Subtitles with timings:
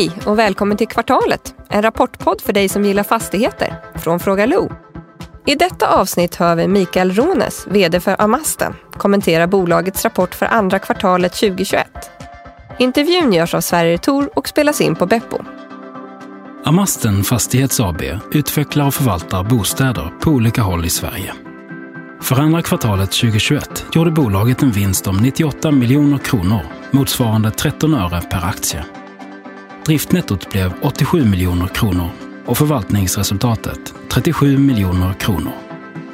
[0.00, 4.72] Hej och välkommen till Kvartalet, en rapportpodd för dig som gillar fastigheter från Fråga Lo.
[5.46, 10.78] I detta avsnitt hör vi Mikael Rones, VD för Amasten, kommentera bolagets rapport för andra
[10.78, 11.86] kvartalet 2021.
[12.78, 15.38] Intervjun görs av Sverige Tor och spelas in på Beppo.
[16.64, 21.32] Amasten Fastighets AB utvecklar och förvaltar bostäder på olika håll i Sverige.
[22.20, 28.22] För andra kvartalet 2021 gjorde bolaget en vinst om 98 miljoner kronor, motsvarande 13 öre
[28.30, 28.84] per aktie.
[29.84, 32.10] Driftnettot blev 87 miljoner kronor
[32.46, 35.52] och förvaltningsresultatet 37 miljoner kronor.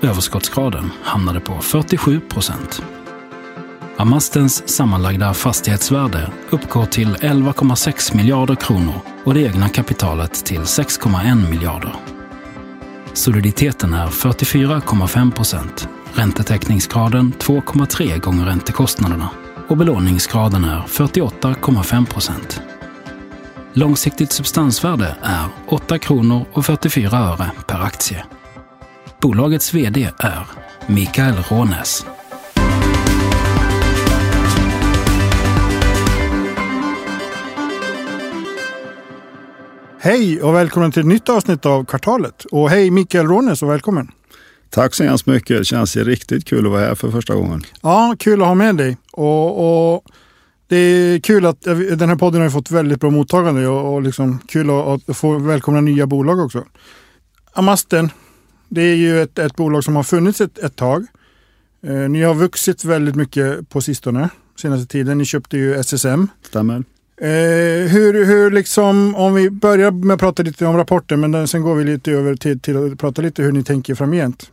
[0.03, 2.83] Överskottsgraden hamnade på 47 procent.
[3.97, 11.93] Amastens sammanlagda fastighetsvärde uppgår till 11,6 miljarder kronor och det egna kapitalet till 6,1 miljarder.
[13.13, 19.31] Soliditeten är 44,5 procent, räntetäckningsgraden 2,3 gånger räntekostnaderna
[19.69, 22.61] och belåningsgraden är 48,5 procent.
[23.79, 28.25] Långsiktigt substansvärde är 8 kronor och 44 öre per aktie.
[29.21, 30.47] Bolagets VD är
[30.87, 32.07] Mikael Rånäs.
[40.01, 42.45] Hej och välkommen till ett nytt avsnitt av Kvartalet.
[42.45, 44.11] Och hej Mikael Rånes och välkommen.
[44.71, 45.59] Tack så hemskt mycket.
[45.59, 47.63] Det känns riktigt kul att vara här för första gången.
[47.83, 48.97] Ja, kul att ha med dig.
[49.13, 50.05] Och, och
[50.69, 51.61] det är kul att
[51.99, 55.39] den här podden har fått väldigt bra mottagande och, och liksom kul att, att få
[55.39, 56.65] välkomna nya bolag också.
[57.53, 58.11] Amasten,
[58.69, 61.07] det är ju ett, ett bolag som har funnits ett, ett tag.
[61.87, 65.19] Eh, ni har vuxit väldigt mycket på sistone, senaste tiden.
[65.19, 66.29] Ni köpte ju SSM.
[66.43, 66.85] Stämmer.
[67.21, 71.63] Eh, hur, hur liksom, om vi börjar med att prata lite om rapporten, men sen
[71.63, 74.51] går vi lite över till, till att prata lite hur ni tänker framgent.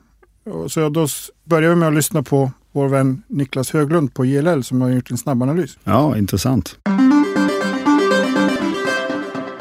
[0.67, 1.07] Så då
[1.43, 5.11] börjar vi med att lyssna på vår vän Niklas Höglund på JLL som har gjort
[5.11, 5.77] en snabbanalys.
[5.83, 6.77] Ja, intressant.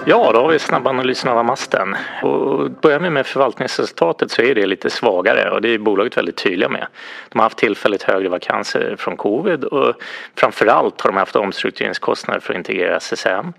[0.07, 1.97] Ja, då har vi snabbanalysen av Amasten.
[2.23, 6.37] Och börjar vi med förvaltningsresultatet så är det lite svagare och det är bolaget väldigt
[6.37, 6.87] tydliga med.
[7.29, 9.95] De har haft tillfälligt högre vakanser från covid och
[10.37, 13.53] framförallt har de haft omstruktureringskostnader för att integrera SSM.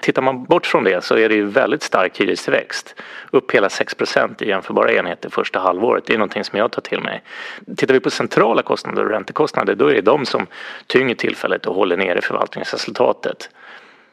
[0.00, 2.94] Tittar man bort från det så är det ju väldigt stark hyrestillväxt.
[3.30, 6.06] Upp hela 6% i jämförbara enheter första halvåret.
[6.06, 7.22] Det är någonting som jag tar till mig.
[7.76, 10.46] Tittar vi på centrala kostnader och räntekostnader då är det de som
[10.86, 13.50] tynger tillfället och håller nere förvaltningsresultatet.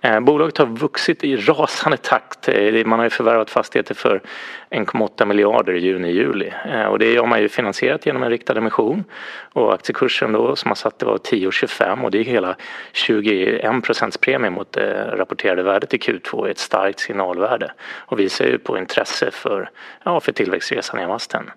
[0.05, 2.47] Eh, bolaget har vuxit i rasande takt.
[2.47, 4.21] Eh, man har ju förvärvat fastigheter för
[4.69, 9.03] 1,8 miljarder i juni-juli eh, och det har man ju finansierat genom en riktad emission.
[9.53, 12.55] Och aktiekursen då som man satte var 10,25 och det är hela
[12.93, 17.71] 21 procents premie mot det rapporterade värdet i Q2 ett starkt signalvärde.
[18.05, 19.69] Och visar ju på intresse för,
[20.03, 21.49] ja, för tillväxtresan i Amasten.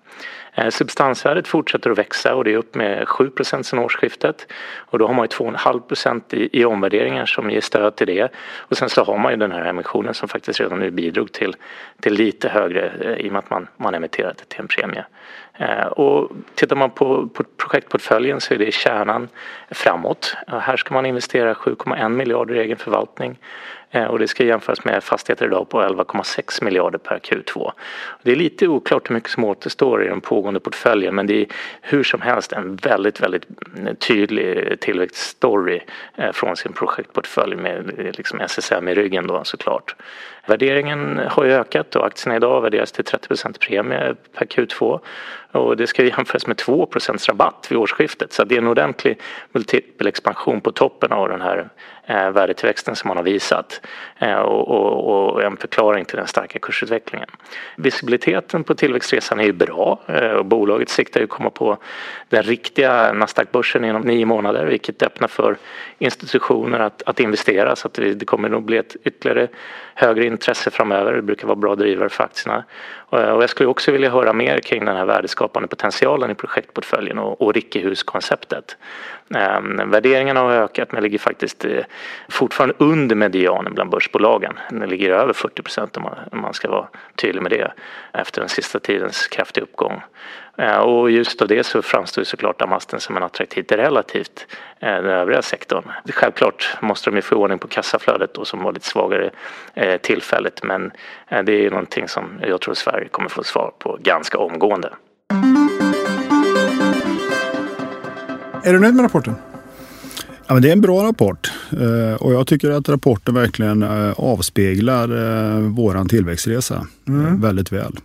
[0.59, 4.47] Eh, substansvärdet fortsätter att växa och det är upp med 7 sedan årsskiftet.
[4.75, 8.31] Och då har man ju 2,5 i, i omvärderingar som ger stöd till det.
[8.57, 11.55] Och sen så har man ju den här emissionen som faktiskt redan nu bidrog till,
[12.01, 15.05] till lite högre eh, i och med att man, man emitterade till en premie.
[15.59, 19.29] Eh, och tittar man på, på projektportföljen så är det kärnan
[19.71, 20.35] framåt.
[20.47, 23.39] Eh, här ska man investera 7,1 miljarder i egen förvaltning
[23.91, 27.71] eh, och det ska jämföras med fastigheter idag på 11,6 miljarder per Q2.
[28.23, 31.47] Det är lite oklart hur mycket som återstår i den pågående portföljen men det är
[31.81, 33.47] hur som helst en väldigt, väldigt
[33.99, 35.79] tydlig tillväxtstory
[36.33, 39.95] från sin projektportfölj med liksom SSM i ryggen då såklart.
[40.49, 44.99] Värderingen har ju ökat och aktierna idag värderas till 30% premie per Q2
[45.51, 49.19] och det ska jämföras med 2% rabatt vid årsskiftet så det är en ordentlig
[49.51, 51.69] multipel expansion på toppen av den här
[52.05, 53.81] eh, värdetillväxten som man har visat
[54.19, 57.29] eh, och, och, och, en förklaring till den starka kursutvecklingen.
[57.75, 61.77] Visibiliteten på tillväxtresan är ju bra eh, och bolaget siktar ju komma på
[62.29, 65.57] den riktiga Nasdaq-börsen inom nio månader vilket öppnar för
[65.97, 69.47] institutioner att, att investera så att det, det kommer nog bli ett ytterligare
[69.93, 71.13] högre intresse framöver.
[71.13, 72.63] Det brukar vara bra drivare för aktierna.
[73.11, 75.05] Eh, och jag skulle också vilja höra mer kring den här
[75.39, 78.77] värdeskapande potentialen i projektportföljen och, och Rickehus-konceptet.
[79.29, 81.85] Um, värderingarna har ökat men ligger faktiskt eh,
[82.29, 84.53] fortfarande under medianen bland börsbolagen.
[84.69, 87.71] Den ligger över 40 procent om, om man ska vara tydlig med det
[88.13, 90.01] efter den sista tidens kraftiga uppgång.
[90.59, 94.47] Uh, och just av det så framstår såklart Amasten som en attraktivt relativt
[94.79, 95.83] eh, den övriga sektorn.
[96.13, 99.31] Självklart måste de ju få ordning på kassaflödet då som var lite svagare
[99.73, 100.91] eh, tillfälligt men
[101.27, 104.89] eh, det är någonting som jag tror Sverige kommer få svar på ganska omgående.
[108.63, 109.35] Är du nöjd med rapporten?
[110.47, 114.11] Ja, men det är en bra rapport eh, och jag tycker att rapporten verkligen eh,
[114.11, 117.41] avspeglar eh, våran tillväxtresa mm.
[117.41, 117.99] väldigt väl.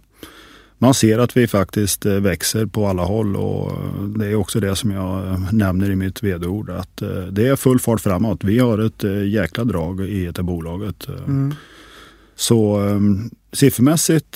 [0.78, 3.72] Man ser att vi faktiskt växer på alla håll och
[4.18, 8.00] det är också det som jag nämner i mitt vd-ord att det är full fart
[8.00, 8.44] framåt.
[8.44, 11.08] Vi har ett jäkla drag i det bolaget.
[11.26, 11.54] Mm.
[12.36, 14.34] Så um, siffermässigt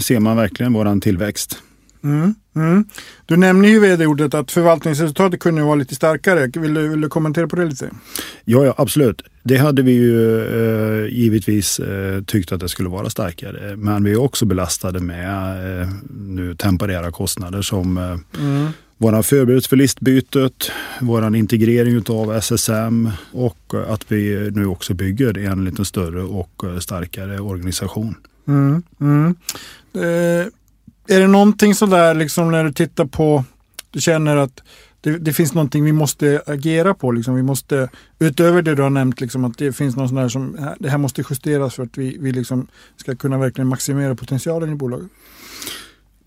[0.00, 1.58] ser man verkligen våran tillväxt.
[2.04, 2.84] Mm, mm.
[3.26, 6.50] Du nämner ju vd-ordet att förvaltningsresultatet kunde vara lite starkare.
[6.54, 7.90] Vill du, vill du kommentera på det lite?
[8.44, 9.22] Ja, ja absolut.
[9.42, 13.76] Det hade vi ju eh, givetvis eh, tyckt att det skulle vara starkare.
[13.76, 15.88] Men vi är också belastade med eh,
[16.18, 18.68] nu temporära kostnader som eh, mm.
[18.98, 20.70] våra förberedelse för listbytet,
[21.00, 26.78] vår integrering av SSM och att vi nu också bygger en lite större och eh,
[26.78, 28.14] starkare organisation.
[28.48, 29.34] Mm, mm.
[29.94, 30.46] Eh,
[31.08, 33.44] är det någonting sådär liksom när du tittar på,
[33.90, 34.62] du känner att
[35.00, 37.12] det, det, finns någonting vi måste agera på.
[37.12, 37.34] Liksom.
[37.34, 37.88] Vi måste,
[38.18, 40.98] utöver det du har nämnt, liksom, att det finns något sånt där som, det här
[40.98, 42.66] måste justeras för att vi, vi liksom
[42.96, 45.08] ska kunna verkligen maximera potentialen i bolaget.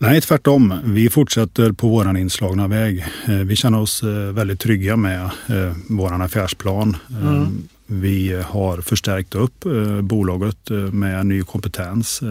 [0.01, 0.73] Nej, tvärtom.
[0.83, 3.05] Vi fortsätter på våran inslagna väg.
[3.27, 6.97] Eh, vi känner oss eh, väldigt trygga med eh, våran affärsplan.
[7.21, 7.47] Mm.
[7.85, 9.65] Vi har förstärkt upp
[10.01, 12.21] bolaget med ny kompetens.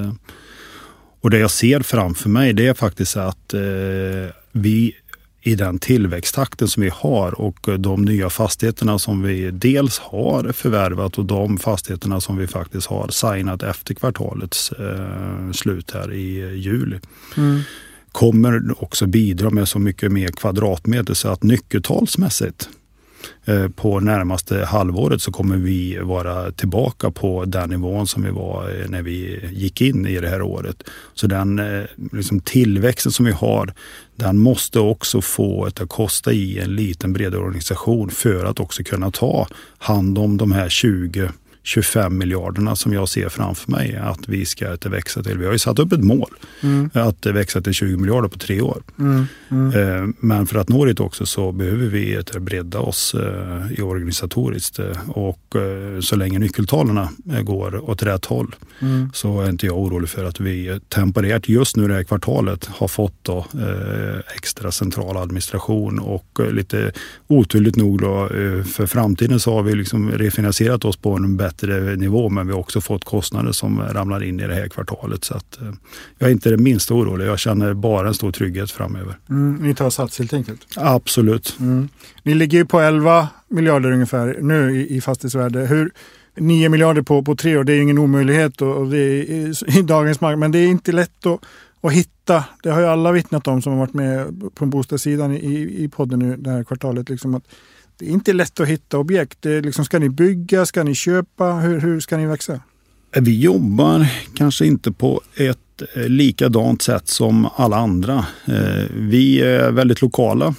[1.20, 3.54] Och det jag ser framför mig det är faktiskt att
[4.52, 4.94] vi
[5.48, 11.18] i den tillväxttakten som vi har och de nya fastigheterna som vi dels har förvärvat
[11.18, 17.00] och de fastigheterna som vi faktiskt har signat efter kvartalets eh, slut här i juli.
[17.36, 17.60] Mm.
[18.12, 22.77] kommer också bidra med så mycket mer kvadratmeter så att nyckeltalsmässigt Eh,
[23.44, 28.80] Eh, på närmaste halvåret så kommer vi vara tillbaka på den nivån som vi var
[28.80, 30.82] eh, när vi gick in i det här året.
[31.14, 33.74] Så den eh, liksom, tillväxten som vi har,
[34.16, 39.10] den måste också få att kosta i en liten bredare organisation för att också kunna
[39.10, 39.48] ta
[39.78, 41.30] hand om de här 20
[41.68, 45.38] 25 miljarderna som jag ser framför mig att vi ska växa till.
[45.38, 46.30] Vi har ju satt upp ett mål
[46.60, 46.90] mm.
[46.92, 48.82] att växa till 20 miljarder på tre år.
[48.98, 49.26] Mm.
[49.50, 49.72] Mm.
[49.72, 54.78] Eh, men för att nå dit också så behöver vi bredda oss eh, i organisatoriskt
[54.78, 55.56] eh, och
[56.00, 57.08] så länge nyckeltalen
[57.42, 59.10] går åt rätt håll mm.
[59.14, 62.88] så är inte jag orolig för att vi temporärt just nu det här kvartalet har
[62.88, 63.46] fått då,
[64.36, 66.92] extra central administration och lite
[67.26, 68.28] oturligt nog då,
[68.64, 72.52] för framtiden så har vi liksom refinansierat oss på en bättre bättre nivå men vi
[72.52, 75.24] har också fått kostnader som ramlar in i det här kvartalet.
[75.24, 75.72] Så att, eh,
[76.18, 77.26] jag är inte det minsta orolig.
[77.26, 79.18] Jag känner bara en stor trygghet framöver.
[79.30, 80.66] Mm, ni tar sats helt enkelt?
[80.76, 81.56] Absolut.
[81.60, 81.88] Mm.
[82.22, 85.60] Ni ligger ju på 11 miljarder ungefär nu i, i fastighetsvärde.
[85.60, 85.90] Hur,
[86.36, 89.82] 9 miljarder på, på tre år, det är ingen omöjlighet och, och är, i, i
[89.82, 90.38] dagens marknad.
[90.38, 91.40] Men det är inte lätt att,
[91.80, 92.44] att hitta.
[92.62, 96.18] Det har ju alla vittnat om som har varit med på bostadssidan i, i podden
[96.18, 97.08] nu det här kvartalet.
[97.08, 97.44] Liksom att
[97.98, 99.38] det är inte lätt att hitta objekt.
[99.40, 100.66] Det är liksom, ska ni bygga?
[100.66, 101.52] Ska ni köpa?
[101.52, 102.60] Hur, hur ska ni växa?
[103.12, 108.26] Eh, vi jobbar kanske inte på ett eh, likadant sätt som alla andra.
[108.46, 110.54] Eh, vi är väldigt lokala.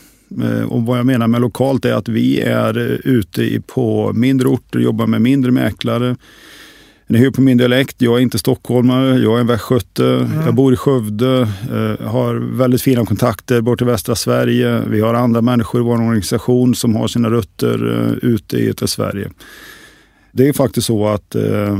[0.67, 2.77] Och vad jag menar med lokalt är att vi är
[3.07, 6.15] ute på mindre orter, jobbar med mindre mäklare
[7.09, 10.45] ni hör på min dialekt, jag är inte stockholmare, jag är en västgöte, mm.
[10.45, 14.83] jag bor i Skövde, eh, har väldigt fina kontakter bort i västra Sverige.
[14.87, 18.87] Vi har andra människor i vår organisation som har sina rötter eh, ute i yttre
[18.87, 19.29] Sverige.
[20.31, 21.77] Det är faktiskt så att eh,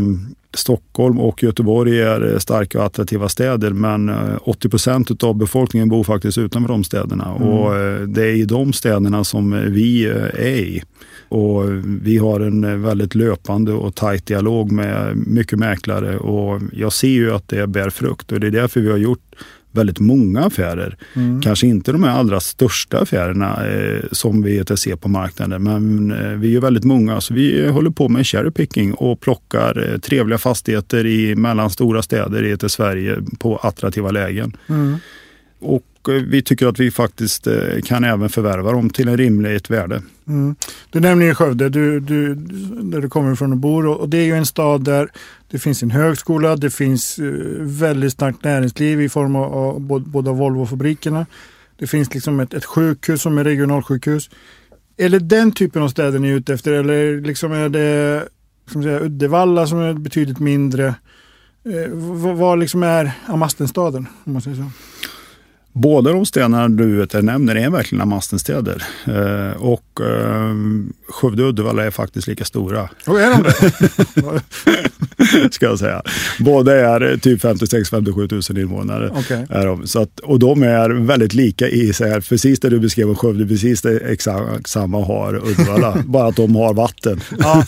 [0.53, 4.09] Stockholm och Göteborg är eh, starka och attraktiva städer men
[4.39, 7.35] 80 eh, procent av befolkningen bor faktiskt utanför de städerna.
[7.35, 7.47] Mm.
[7.47, 7.73] Och
[8.07, 10.83] det är i de städerna som vi är i.
[11.29, 17.07] Och vi har en väldigt löpande och tajt dialog med mycket mäklare och jag ser
[17.07, 19.35] ju att det bär frukt och det är därför vi har gjort
[19.71, 20.97] väldigt många affärer.
[21.13, 21.41] Mm.
[21.41, 26.55] Kanske inte de allra största affärerna eh, som vi ser på marknaden, men eh, vi
[26.55, 27.21] är väldigt många.
[27.21, 32.01] Så vi håller på med cherry picking och plockar eh, trevliga fastigheter i mellan stora
[32.01, 34.57] städer i Sverige på attraktiva lägen.
[34.69, 34.95] Mm.
[35.59, 39.17] Och eh, Eh, vi tycker att vi faktiskt eh, kan även förvärva dem till en
[39.17, 40.01] rimligt värde.
[40.27, 40.55] Mm.
[40.89, 44.25] Du nämner ju Skövde, du, du, där du kommer ifrån och bor och det är
[44.25, 45.09] ju en stad där
[45.51, 47.25] det finns en högskola, det finns eh,
[47.59, 51.25] väldigt starkt näringsliv i form av, av båda Volvo-fabrikerna.
[51.79, 54.29] Det finns liksom ett, ett sjukhus som är regionalsjukhus.
[54.97, 58.23] Är det den typen av städer ni är ute efter eller liksom är det
[58.71, 60.87] som säga, Uddevalla som är betydligt mindre?
[61.65, 61.89] Eh,
[62.35, 64.63] vad liksom är Amastenstaden om man säger så?
[65.73, 68.83] Båda de städerna du nämner är verkligen Amastenstäder.
[69.05, 70.53] Eh, och eh,
[71.09, 72.89] Skövde och Uddevalla är faktiskt lika stora.
[73.07, 74.41] Och är de det?
[75.51, 76.01] Ska jag säga.
[76.39, 79.09] Båda är typ 56-57 000 invånare.
[79.09, 79.45] Okay.
[79.49, 79.87] Är de.
[79.87, 83.15] Så att, och de är väldigt lika i så här, precis det du beskrev om
[83.15, 85.97] Skövde, precis det exakt samma har Uddevalla.
[86.05, 87.21] bara att de har vatten.
[87.39, 87.65] Ja.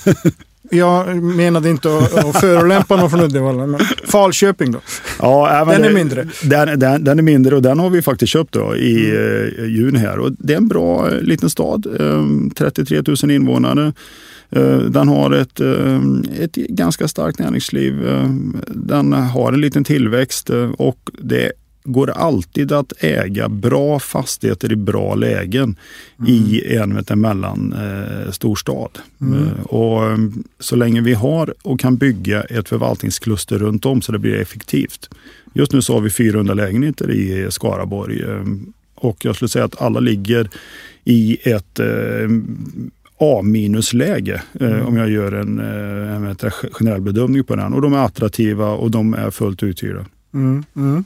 [0.71, 4.79] Jag menade inte att, att förolämpa någon från Uddevalla, men Falköping då?
[5.19, 6.27] Ja, den är mindre.
[6.43, 9.69] Den, den, den, är mindre och den har vi faktiskt köpt då i mm.
[9.69, 10.19] juni här.
[10.19, 11.87] Och det är en bra liten stad,
[12.55, 13.93] 33 ehm, 000 invånare.
[14.89, 15.59] Den har ett,
[16.39, 17.93] ett ganska starkt näringsliv.
[18.67, 21.51] Den har en liten tillväxt och det
[21.83, 25.75] går alltid att äga bra fastigheter i bra lägen
[26.19, 26.31] mm.
[26.31, 28.99] i en mellan eh, storstad.
[29.21, 29.43] Mm.
[29.43, 34.11] Eh, och mm, så länge vi har och kan bygga ett förvaltningskluster runt om så
[34.11, 35.09] det blir effektivt.
[35.53, 38.45] Just nu så har vi 400 lägenheter i Skaraborg eh,
[38.95, 40.49] och jag skulle säga att alla ligger
[41.03, 42.29] i ett eh,
[43.17, 44.85] A-minusläge mm.
[44.85, 47.73] om jag gör en, en, en generell bedömning på den.
[47.73, 50.05] Och de är attraktiva och de är fullt uthyrda.
[50.33, 51.03] Mm, mm.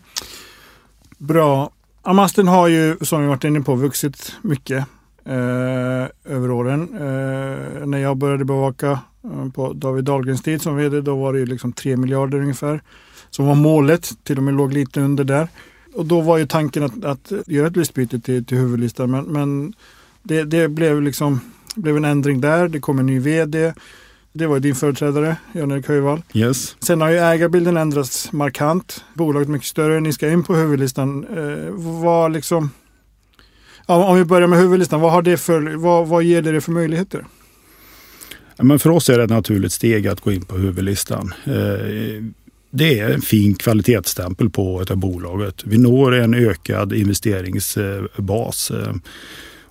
[1.18, 1.72] Bra.
[2.02, 4.86] Amasten har ju, som vi varit inne på, vuxit mycket
[5.26, 6.90] eh, över åren.
[6.94, 11.40] Eh, när jag började bevaka eh, på David Dahlgrens tid som vd, då var det
[11.40, 12.82] ju liksom 3 miljarder ungefär.
[13.30, 15.48] Som var målet, till och med låg lite under där.
[15.96, 19.74] Och då var ju tanken att, att göra ett listbyte till, till huvudlistan, men, men
[20.24, 21.40] det, det, blev liksom
[21.76, 22.68] blev en ändring där.
[22.68, 23.74] Det kom en ny vd.
[24.38, 26.22] Det var din företrädare, Jan-Erik Höjvall.
[26.34, 26.76] Yes.
[26.80, 29.04] Sen har ju ägarbilden ändrats markant.
[29.14, 30.00] Bolaget mycket större.
[30.00, 31.26] Ni ska in på huvudlistan.
[31.38, 31.72] Eh,
[32.04, 32.70] vad liksom,
[33.88, 36.72] ja, om vi börjar med huvudlistan, vad, har det för, vad, vad ger det för
[36.72, 37.26] möjligheter?
[38.58, 41.34] men för oss är det ett naturligt steg att gå in på huvudlistan.
[41.46, 42.24] Eh,
[42.70, 45.64] det är en fin kvalitetsstämpel på det här bolaget.
[45.66, 48.72] Vi når en ökad investeringsbas.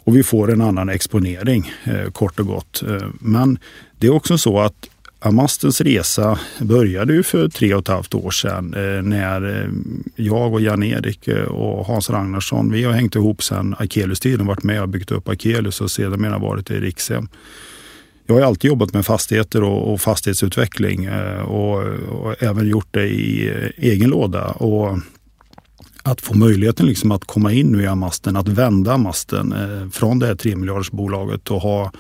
[0.05, 2.83] Och vi får en annan exponering eh, kort och gott.
[2.83, 3.59] Eh, men
[3.99, 8.31] det är också så att Amastens resa började ju för tre och ett halvt år
[8.31, 9.69] sedan eh, när eh,
[10.17, 14.89] jag och Jan-Erik och Hans Ragnarsson, vi har hängt ihop sedan Akelius-tiden, varit med och
[14.89, 17.29] byggt upp Akelius och sedermera varit i Rikshem.
[18.27, 21.09] Jag har alltid jobbat med fastigheter och, och fastighetsutveckling
[21.45, 24.45] och, och, även gjort det i egen låda.
[24.45, 24.99] Och
[26.07, 30.19] att få möjligheten liksom att komma in nu i Amasten, att vända Amasten eh, från
[30.19, 30.57] det här 3
[30.93, 31.93] bolaget och ha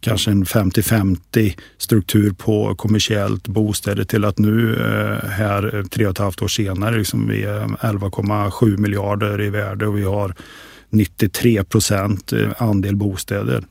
[0.00, 6.18] kanske en 50-50 struktur på kommersiellt bostäder till att nu eh, här tre och ett
[6.18, 10.34] halvt år senare, liksom vi är 11,7 miljarder i värde och vi har
[10.90, 13.64] 93 procent eh, andel bostäder.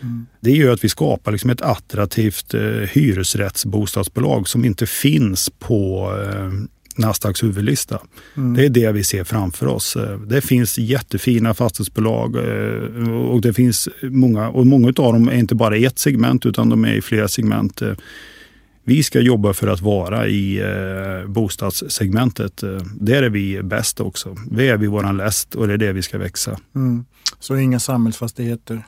[0.00, 0.26] Mm.
[0.40, 6.50] Det gör att vi skapar liksom ett attraktivt eh, hyresrättsbostadsbolag som inte finns på eh,
[6.96, 8.00] Nasdaqs huvudlista.
[8.36, 8.54] Mm.
[8.54, 9.96] Det är det vi ser framför oss.
[10.26, 15.54] Det finns jättefina fastighetsbolag eh, och det finns många, och många av dem är inte
[15.54, 17.82] bara i ett segment utan de är i flera segment.
[18.84, 22.62] Vi ska jobba för att vara i eh, bostadssegmentet.
[23.00, 24.36] Där är vi bäst också.
[24.50, 26.58] Det är vi våran läst och det är det vi ska växa.
[26.74, 27.04] Mm.
[27.40, 28.82] Så inga samhällsfastigheter?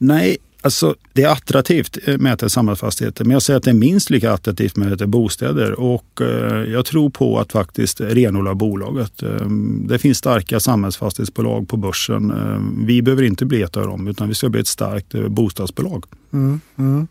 [0.00, 3.74] Nej, Alltså, det är attraktivt eh, med att samhällsfastigheter, men jag säger att det är
[3.74, 5.80] minst lika attraktivt med att bostäder.
[5.80, 9.22] Och eh, jag tror på att faktiskt renodla bolaget.
[9.22, 9.46] Eh,
[9.88, 12.30] det finns starka samhällsfastighetsbolag på börsen.
[12.30, 15.28] Eh, vi behöver inte bli ett av dem, utan vi ska bli ett starkt eh,
[15.28, 16.04] bostadsbolag.
[16.32, 17.08] Mm, mm.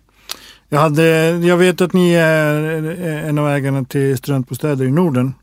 [0.69, 2.55] Jag, hade, jag vet att ni är
[3.25, 5.33] en av ägarna till studentbostäder i Norden.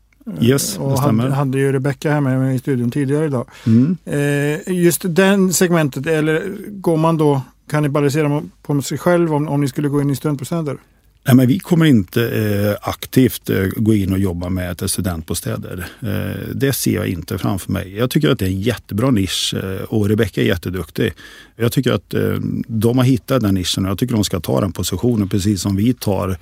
[0.41, 1.23] Yes, och det stämmer.
[1.23, 3.47] Hade, hade ju Rebecka här med mig i studion tidigare idag.
[3.65, 3.97] Mm.
[4.05, 9.67] Eh, just den segmentet, eller går man då kannibalisera på sig själv om, om ni
[9.67, 10.77] skulle gå in i studentbostäder?
[11.27, 15.87] Nej, men vi kommer inte eh, aktivt eh, gå in och jobba med studentbostäder.
[16.01, 17.95] Eh, det ser jag inte framför mig.
[17.95, 21.13] Jag tycker att det är en jättebra nisch eh, och Rebecka är jätteduktig.
[21.55, 22.35] Jag tycker att eh,
[22.67, 25.75] de har hittat den nischen och jag tycker de ska ta den positionen precis som
[25.75, 26.37] vi tar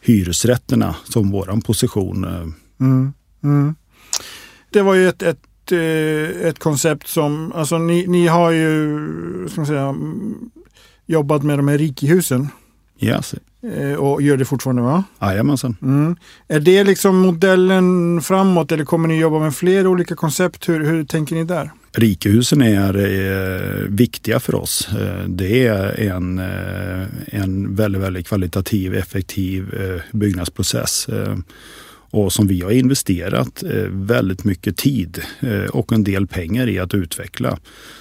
[0.00, 2.24] hyresrätterna som våran position.
[2.24, 2.46] Eh.
[2.80, 3.12] Mm,
[3.44, 3.74] mm.
[4.70, 5.38] Det var ju ett, ett
[6.42, 8.98] ett koncept som, alltså ni, ni har ju,
[9.48, 9.94] ska man säga,
[11.08, 12.48] jobbat med de här rikehusen.
[13.00, 13.34] Yes.
[13.76, 15.04] Eh, och gör det fortfarande va?
[15.20, 15.76] Jajamensan.
[15.82, 16.16] Mm.
[16.48, 20.68] Är det liksom modellen framåt eller kommer ni jobba med fler olika koncept?
[20.68, 21.70] Hur, hur tänker ni där?
[21.92, 24.88] Rikehusen är eh, viktiga för oss.
[25.00, 29.74] Eh, det är en, eh, en väldigt, väldigt kvalitativ, effektiv
[30.12, 31.08] byggnadsprocess.
[32.10, 35.22] Och som vi har investerat väldigt mycket tid
[35.70, 37.58] och en del pengar i att utveckla.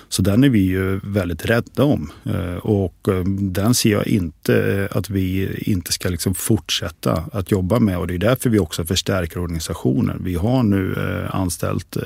[0.09, 4.73] Så den är vi ju väldigt rädda om eh, och eh, den ser jag inte
[4.73, 8.59] eh, att vi inte ska liksom fortsätta att jobba med och det är därför vi
[8.59, 10.21] också förstärker organisationen.
[10.23, 10.95] Vi har nu
[11.29, 11.97] anställt,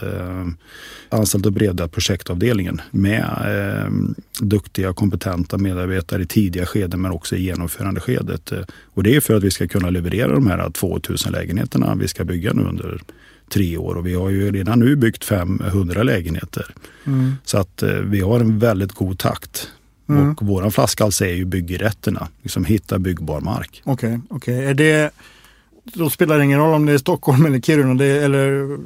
[1.09, 3.25] anställt och breddat projektavdelningen med
[4.41, 8.51] duktiga kompetenta medarbetare i tidiga skeden men också i genomförandeskedet.
[8.93, 12.23] Och det är för att vi ska kunna leverera de här 2000 lägenheterna vi ska
[12.23, 13.01] bygga nu under
[13.53, 16.65] tre år och vi har ju redan nu byggt 500 lägenheter.
[17.05, 17.35] Mm.
[17.43, 19.67] Så att eh, vi har en väldigt god takt.
[20.09, 20.31] Mm.
[20.31, 23.81] Och våran flaskhals är ju byggrätterna, liksom hitta byggbar mark.
[23.85, 24.65] Okej, okay, okay.
[24.65, 25.11] är det
[25.83, 28.77] då spelar det ingen roll om det är Stockholm eller Kiruna är, eller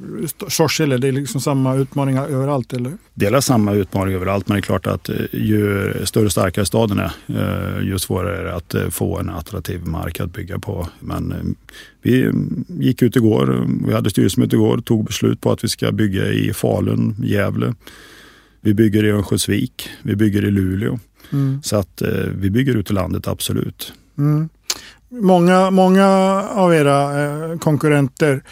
[0.50, 0.98] Sorsele.
[0.98, 2.94] Det är liksom samma utmaningar överallt eller?
[3.14, 6.66] Det är samma utmaning överallt men det är klart att eh, ju större och starkare
[6.66, 10.60] staden är eh, ju svårare är det att eh, få en attraktiv mark att bygga
[10.60, 10.88] på.
[11.00, 11.56] Men
[12.02, 12.32] vi
[12.68, 16.28] gick ut igår, vi hade styrelsemöte igår och tog beslut på att vi ska bygga
[16.28, 17.74] i Falun, Gävle.
[18.62, 21.00] Vi bygger i Örnsköldsvik, vi bygger i Luleå.
[21.32, 21.62] Mm.
[21.64, 23.94] Så att vi bygger ut i landet, absolut.
[24.18, 24.50] Mm.
[25.10, 26.08] Många, många
[26.50, 28.44] av era eh, konkurrenter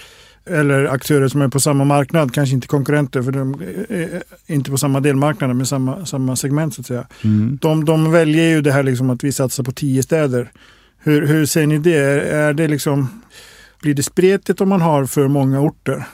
[0.45, 4.77] eller aktörer som är på samma marknad, kanske inte konkurrenter för de är inte på
[4.77, 7.07] samma delmarknad men samma, samma segment så att säga.
[7.23, 7.57] Mm.
[7.61, 10.51] De, de väljer ju det här liksom att vi satsar på tio städer.
[10.99, 12.29] Hur, hur ser ni det?
[12.31, 13.21] Är det liksom,
[13.81, 16.05] blir det spretigt om man har för många orter?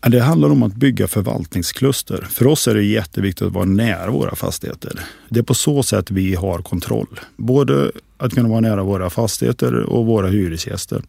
[0.00, 2.26] Det handlar om att bygga förvaltningskluster.
[2.30, 5.00] För oss är det jätteviktigt att vara nära våra fastigheter.
[5.28, 7.20] Det är på så sätt vi har kontroll.
[7.36, 11.02] Både att kunna vara nära våra fastigheter och våra hyresgäster.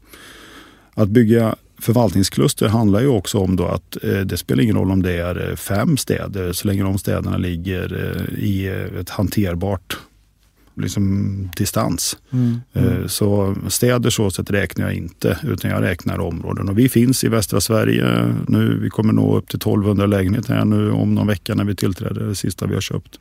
[0.93, 5.03] Att bygga förvaltningskluster handlar ju också om då att eh, det spelar ingen roll om
[5.03, 8.67] det är eh, fem städer så länge de städerna ligger eh, i
[8.99, 9.97] ett hanterbart
[10.79, 12.17] liksom, distans.
[12.31, 13.09] Mm, mm.
[13.09, 16.69] Så städer så sätt räknar jag inte, utan jag räknar områden.
[16.69, 18.79] Och vi finns i västra Sverige nu.
[18.81, 22.23] Vi kommer nå upp till 1200 lägenheter här nu om någon vecka när vi tillträder
[22.23, 23.19] det sista vi har köpt.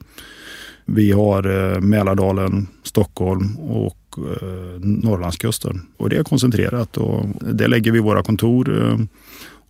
[0.84, 5.86] Vi har eh, Mälardalen, Stockholm och eh, Norrlandskusten.
[5.96, 8.98] Och det är koncentrerat och det lägger vi våra kontor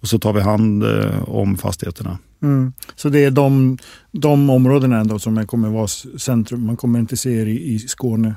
[0.00, 2.18] och så tar vi hand eh, om fastigheterna.
[2.42, 2.72] Mm.
[2.96, 3.78] Så det är de,
[4.12, 5.88] de områdena ändå som kommer vara
[6.18, 6.66] centrum.
[6.66, 8.34] Man kommer inte se er i, i Skåne.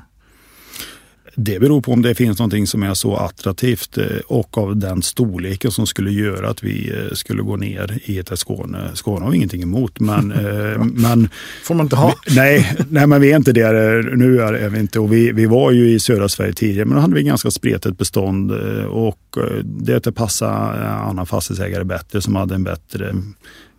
[1.34, 5.02] Det beror på om det finns någonting som är så attraktivt eh, och av den
[5.02, 8.90] storleken som skulle göra att vi eh, skulle gå ner i ett Skåne.
[8.94, 10.00] Skåne har vi ingenting emot.
[10.00, 11.28] Men, eh, men,
[11.62, 12.14] Får man inte ha?
[12.26, 14.02] Vi, nej, nej, men vi är inte där.
[14.16, 15.00] Nu är vi inte.
[15.00, 17.98] Och vi, vi var ju i södra Sverige tidigare, men då hade vi ganska spretigt
[17.98, 18.52] bestånd
[18.88, 23.14] och det passade annan fastighetsägare bättre som hade en bättre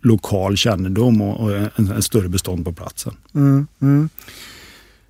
[0.04, 3.16] lokal kännedom och, och en, en, större bestånd på platsen.
[3.34, 4.08] Mm, mm.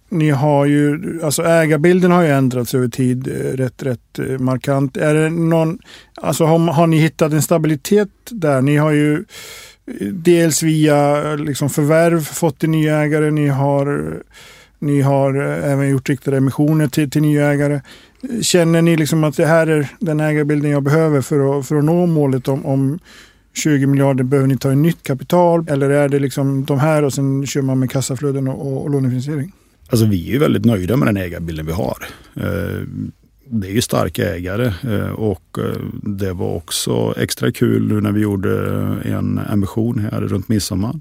[0.09, 4.97] Ni har ju, alltså ägarbilden har ju ändrats över tid eh, rätt, rätt eh, markant.
[4.97, 5.79] Är det någon,
[6.15, 8.63] alltså har, har ni hittat en stabilitet där?
[8.63, 13.31] Ni har ju eh, dels via liksom förvärv fått en ny ägare.
[13.31, 14.15] Ni har,
[14.79, 17.81] ni har även gjort riktade emissioner till, till nya ägare.
[18.43, 21.85] Känner ni liksom att det här är den ägarbilden jag behöver för att, för att
[21.85, 22.99] nå målet om, om
[23.55, 27.13] 20 miljarder, behöver ni ta in nytt kapital eller är det liksom de här och
[27.13, 29.53] sen kör man med kassaflöden och, och, och lånefinansiering?
[29.89, 31.99] Alltså vi är ju väldigt nöjda med den ägarbilden vi har.
[32.35, 32.81] Eh,
[33.47, 38.13] det är ju starka ägare eh, och eh, det var också extra kul nu när
[38.13, 38.59] vi gjorde
[39.05, 41.01] en emission här runt midsommar.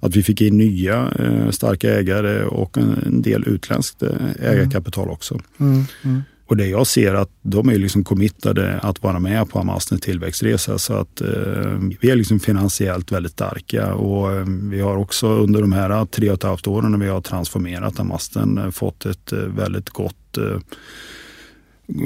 [0.00, 1.12] Att vi fick in nya
[1.50, 4.02] starka ägare och en del utländskt
[4.40, 5.40] ägarkapital också.
[5.60, 6.22] Mm, mm.
[6.46, 10.78] Och det jag ser att de är liksom committade att vara med på Amastens tillväxtresa.
[10.78, 15.60] Så att eh, vi är liksom finansiellt väldigt starka och eh, vi har också under
[15.60, 19.32] de här tre och ett halvt åren när vi har transformerat Amasten eh, fått ett
[19.32, 20.58] eh, väldigt gott eh,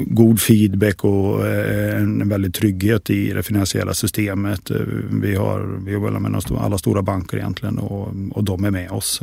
[0.07, 4.71] god feedback och eh, en väldig trygghet i det finansiella systemet.
[5.11, 8.91] Vi har, vi har väl med alla stora banker egentligen och, och de är med
[8.91, 9.21] oss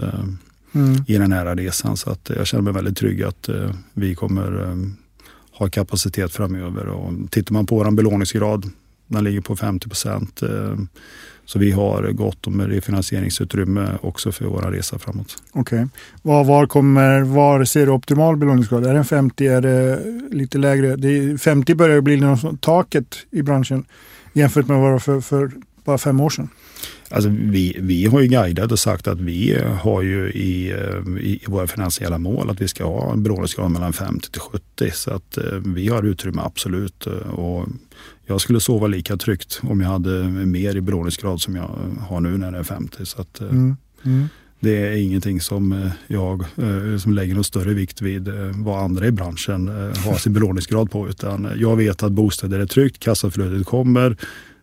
[0.72, 1.04] mm.
[1.06, 1.96] i den här resan.
[1.96, 3.48] Så att jag känner mig väldigt trygg att
[3.94, 4.76] vi kommer
[5.56, 6.86] har kapacitet framöver.
[6.86, 8.70] Och tittar man på vår belåningsgrad,
[9.06, 10.42] den ligger på 50 procent.
[10.42, 10.76] Eh,
[11.44, 15.36] så vi har gott om refinansieringsutrymme också för vår resa framåt.
[15.52, 15.78] Okej.
[15.78, 15.88] Okay.
[16.22, 18.86] Var, var, kommer, var ser du optimal belåningsgrad?
[18.86, 19.46] Är den 50?
[19.46, 20.96] Är det lite lägre?
[20.96, 23.84] Det är, 50 börjar bli något taket i branschen
[24.32, 25.50] jämfört med vad det var för, för
[25.84, 26.48] bara fem år sedan.
[27.08, 31.40] Alltså vi, vi har ju guidat och sagt att vi har ju i, eh, i,
[31.46, 34.90] våra finansiella mål att vi ska ha en belåningsgrad mellan 50 till 70.
[34.92, 37.06] Så att eh, vi har utrymme absolut.
[37.30, 37.66] Och
[38.26, 41.70] jag skulle sova lika tryggt om jag hade mer i belåningsgrad som jag
[42.08, 43.06] har nu när det är 50.
[43.06, 43.76] Så att, eh, mm.
[44.04, 44.28] Mm.
[44.60, 46.44] Det är ingenting som jag
[47.00, 49.68] som lägger någon större vikt vid vad andra i branschen
[50.04, 51.08] har sin belåningsgrad på.
[51.08, 54.16] Utan jag vet att bostäder är tryggt, kassaflödet kommer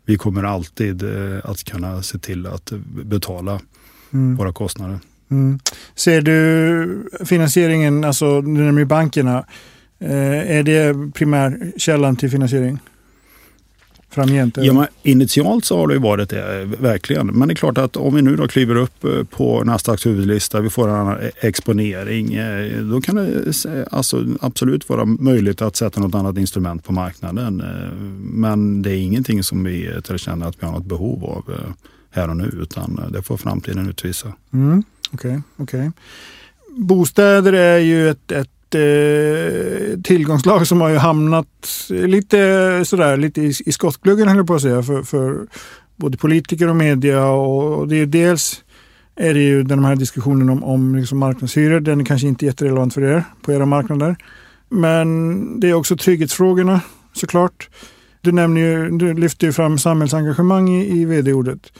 [0.05, 2.71] vi kommer alltid eh, att kunna se till att
[3.05, 3.59] betala
[4.13, 4.35] mm.
[4.35, 4.99] våra kostnader.
[5.31, 5.59] Mm.
[5.95, 9.45] Ser du finansieringen, alltså med bankerna,
[9.99, 12.79] eh, är det primärkällan till finansiering?
[14.13, 14.58] Framgent?
[14.58, 17.28] Ja, men initialt så har det varit det, verkligen.
[17.28, 20.62] Men det är klart att om vi nu då kliver upp eh, på Nasdaqs huvudlista,
[20.62, 25.99] vi får en annan exponering, eh, då kan det alltså, absolut vara möjligt att sätta
[25.99, 27.62] något annat instrument på marknaden.
[27.62, 31.43] Eh, men det är ingenting som vi känner att vi har något behov av
[32.12, 34.34] här och nu, utan det får framtiden utvisa.
[34.54, 35.91] Mm, okay, okay.
[36.78, 41.47] Bostäder är ju ett, ett eh, tillgångslag som har ju hamnat
[41.89, 45.47] eh, lite sådär lite i, i skottgluggen höll jag på att säga för, för
[45.95, 48.63] både politiker och media och det är dels
[49.15, 51.79] är det ju den här diskussionen om, om liksom marknadshyror.
[51.79, 54.15] Den är kanske inte jätterelevant för er på era marknader.
[54.69, 56.81] Men det är också trygghetsfrågorna
[57.13, 57.69] såklart.
[58.21, 61.71] Du, nämner ju, du lyfter ju fram samhällsengagemang i, i vd-ordet.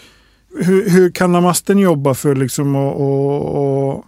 [0.60, 4.06] Hur, hur kan namasten jobba för liksom att och, och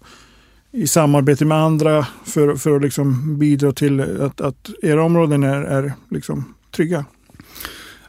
[0.76, 5.62] i samarbete med andra för, för att liksom bidra till att, att era områden är,
[5.62, 7.06] är liksom trygga?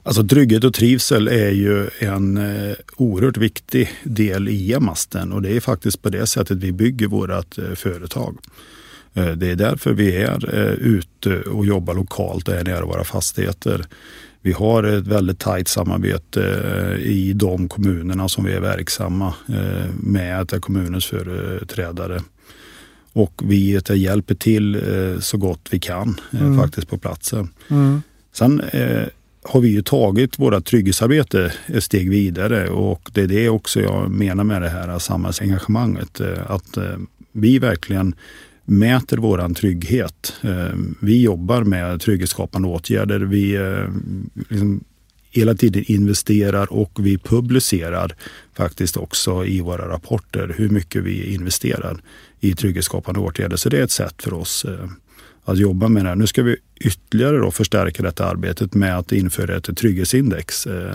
[0.02, 5.56] Alltså trygghet och trivsel är ju en eh, oerhört viktig del i Amasten och det
[5.56, 8.38] är faktiskt på det sättet vi bygger vårt eh, företag.
[9.14, 13.04] Eh, det är därför vi är eh, ute och jobbar lokalt och är nära våra
[13.04, 13.86] fastigheter.
[14.40, 16.42] Vi har ett väldigt tajt samarbete
[16.74, 22.20] eh, i de kommunerna som vi är verksamma eh, med kommunens företrädare.
[23.16, 24.82] Och vi hjälper till
[25.20, 26.58] så gott vi kan mm.
[26.58, 27.48] faktiskt på platsen.
[27.68, 28.02] Mm.
[28.32, 28.62] Sen
[29.42, 34.10] har vi ju tagit våra trygghetsarbete ett steg vidare och det är det också jag
[34.10, 36.20] menar med det här samhällsengagemanget.
[36.46, 36.78] Att
[37.32, 38.14] vi verkligen
[38.66, 40.34] mäter våran trygghet.
[40.42, 43.20] Eh, vi jobbar med trygghetsskapande åtgärder.
[43.20, 43.88] Vi eh,
[44.48, 44.84] liksom
[45.36, 48.16] hela tiden investerar och vi publicerar
[48.54, 52.00] faktiskt också i våra rapporter hur mycket vi investerar
[52.40, 53.56] i trygghetsskapande åtgärder.
[53.56, 54.90] Så det är ett sätt för oss eh,
[55.46, 56.16] att jobba med det här.
[56.16, 60.66] Nu ska vi ytterligare då förstärka detta arbetet med att införa ett trygghetsindex.
[60.66, 60.94] Eh,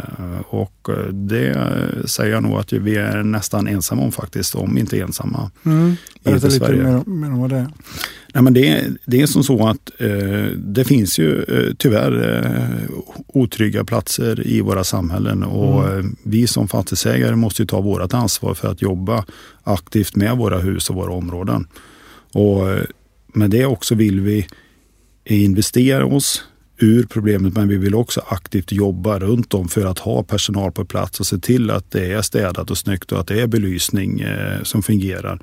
[0.50, 1.70] och eh, det
[2.06, 5.52] säger jag nog att vi är nästan ensamma om faktiskt, om inte ensamma.
[5.66, 5.96] Mm.
[6.24, 6.84] Berätta lite Sverige.
[6.84, 7.68] mer, mer om vad det är.
[8.34, 13.00] Nej, men det, det är som så att eh, det finns ju eh, tyvärr eh,
[13.28, 16.00] otrygga platser i våra samhällen och mm.
[16.00, 19.26] Eh, vi som fastighetsägare måste ta vårt ansvar för att jobba
[19.64, 21.68] aktivt med våra hus och våra områden.
[22.34, 22.68] Och
[23.34, 24.48] med det också vill vi
[25.26, 26.44] investera oss
[26.82, 30.86] ur problemet men vi vill också aktivt jobba runt om för att ha personal på
[30.86, 34.20] plats och se till att det är städat och snyggt och att det är belysning
[34.20, 35.40] eh, som fungerar.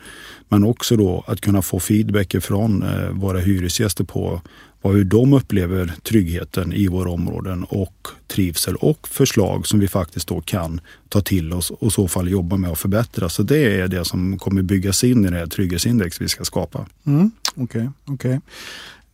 [0.49, 4.43] Men också då att kunna få feedback från eh, våra hyresgäster på
[4.83, 10.29] vad, hur de upplever tryggheten i våra områden och trivsel och förslag som vi faktiskt
[10.29, 13.29] då kan ta till oss och i så fall jobba med att förbättra.
[13.29, 16.87] Så det är det som kommer byggas in i det här trygghetsindex vi ska skapa.
[17.07, 17.65] Mm, okej.
[17.65, 18.41] Okay, okay.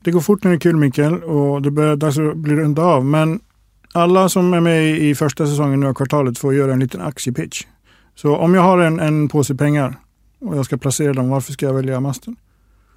[0.05, 2.83] Det går fort när det är kul Mikael och det börjar dags att bli runda
[2.83, 3.05] av.
[3.05, 3.40] Men
[3.92, 7.62] alla som är med i första säsongen nu av kvartalet får göra en liten aktiepitch.
[8.14, 9.96] Så om jag har en, en påse pengar
[10.40, 12.37] och jag ska placera dem, varför ska jag välja Masten?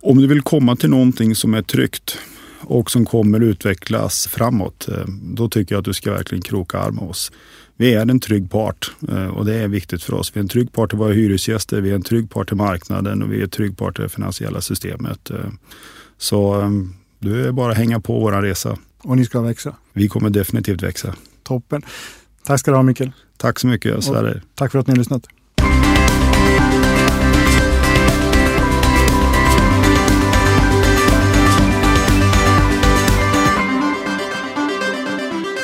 [0.01, 2.17] Om du vill komma till någonting som är tryggt
[2.61, 6.95] och som kommer utvecklas framåt, eh, då tycker jag att du ska verkligen kroka arm
[6.95, 7.31] med oss.
[7.75, 10.31] Vi är en trygg part eh, och det är viktigt för oss.
[10.35, 13.23] Vi är en trygg part till våra hyresgäster, vi är en trygg part till marknaden
[13.23, 15.29] och vi är en trygg part till det finansiella systemet.
[15.29, 15.37] Eh,
[16.17, 16.69] så
[17.19, 18.77] du är bara att hänga på vår resa.
[18.97, 19.75] Och ni ska växa?
[19.93, 21.15] Vi kommer definitivt växa.
[21.43, 21.81] Toppen.
[22.45, 23.11] Tack ska du ha Mikael.
[23.37, 24.41] Tack så mycket Sverige.
[24.55, 25.27] Tack för att ni har lyssnat.